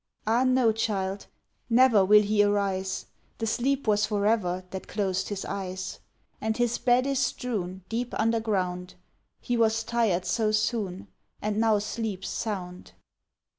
Ah 0.25 0.43
no 0.43 0.71
child, 0.71 1.27
never 1.69 2.03
Will 2.03 2.23
he 2.23 2.41
arise, 2.43 3.05
The 3.37 3.45
sleep 3.45 3.85
was 3.87 4.07
for 4.07 4.25
ever 4.25 4.63
That 4.71 4.87
closed 4.87 5.29
his 5.29 5.45
eyes. 5.45 5.99
And 6.41 6.57
his 6.57 6.79
bed 6.79 7.05
is 7.05 7.19
strewn 7.19 7.83
Deep 7.87 8.15
underground, 8.17 8.95
He 9.41 9.55
was 9.55 9.83
tired 9.83 10.25
so 10.25 10.51
soon, 10.53 11.07
And 11.39 11.57
now 11.59 11.77
sleeps 11.77 12.29
sound. 12.29 12.93